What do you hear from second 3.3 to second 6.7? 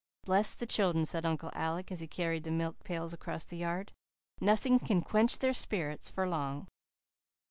the yard. "Nothing can quench their spirits for long."